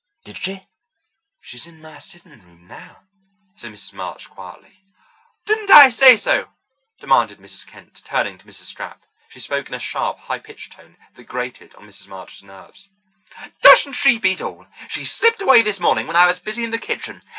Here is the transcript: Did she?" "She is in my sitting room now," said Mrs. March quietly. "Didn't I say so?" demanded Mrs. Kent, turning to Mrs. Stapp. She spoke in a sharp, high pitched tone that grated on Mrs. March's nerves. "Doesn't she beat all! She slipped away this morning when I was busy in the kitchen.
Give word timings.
Did 0.25 0.39
she?" 0.39 0.61
"She 1.41 1.57
is 1.57 1.67
in 1.67 1.79
my 1.79 1.99
sitting 1.99 2.31
room 2.31 2.65
now," 2.65 3.03
said 3.55 3.71
Mrs. 3.71 3.93
March 3.93 4.27
quietly. 4.31 4.81
"Didn't 5.45 5.69
I 5.69 5.89
say 5.89 6.15
so?" 6.15 6.51
demanded 6.99 7.37
Mrs. 7.37 7.67
Kent, 7.67 8.01
turning 8.03 8.39
to 8.39 8.45
Mrs. 8.47 8.73
Stapp. 8.75 9.03
She 9.29 9.39
spoke 9.39 9.67
in 9.67 9.75
a 9.75 9.79
sharp, 9.79 10.17
high 10.17 10.39
pitched 10.39 10.73
tone 10.73 10.97
that 11.13 11.23
grated 11.25 11.75
on 11.75 11.85
Mrs. 11.85 12.07
March's 12.07 12.41
nerves. 12.41 12.89
"Doesn't 13.61 13.93
she 13.93 14.17
beat 14.17 14.41
all! 14.41 14.65
She 14.89 15.05
slipped 15.05 15.39
away 15.39 15.61
this 15.61 15.79
morning 15.79 16.07
when 16.07 16.15
I 16.15 16.25
was 16.25 16.39
busy 16.39 16.63
in 16.63 16.71
the 16.71 16.79
kitchen. 16.79 17.21